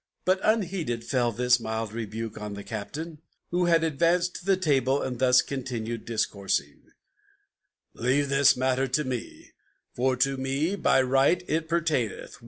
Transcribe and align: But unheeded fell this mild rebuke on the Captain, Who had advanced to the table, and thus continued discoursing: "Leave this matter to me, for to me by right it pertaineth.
But 0.25 0.39
unheeded 0.43 1.03
fell 1.03 1.31
this 1.31 1.59
mild 1.59 1.93
rebuke 1.93 2.35
on 2.41 2.55
the 2.55 2.63
Captain, 2.63 3.19
Who 3.51 3.65
had 3.65 3.83
advanced 3.83 4.37
to 4.37 4.45
the 4.45 4.57
table, 4.57 4.99
and 4.99 5.19
thus 5.19 5.43
continued 5.43 6.05
discoursing: 6.05 6.85
"Leave 7.93 8.29
this 8.29 8.57
matter 8.57 8.87
to 8.87 9.03
me, 9.03 9.51
for 9.93 10.15
to 10.15 10.37
me 10.37 10.75
by 10.75 11.03
right 11.03 11.43
it 11.47 11.69
pertaineth. 11.69 12.39